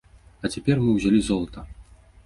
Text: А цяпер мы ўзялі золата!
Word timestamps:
А 0.43 0.51
цяпер 0.55 0.81
мы 0.85 0.89
ўзялі 0.95 1.21
золата! 1.31 1.69